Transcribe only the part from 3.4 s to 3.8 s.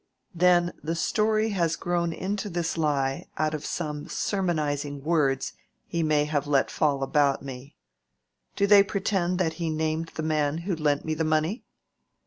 of